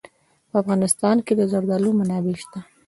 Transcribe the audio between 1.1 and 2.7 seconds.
کې د زردالو منابع شته.